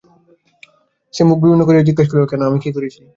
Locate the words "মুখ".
1.23-1.37